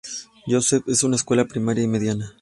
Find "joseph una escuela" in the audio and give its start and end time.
0.47-1.45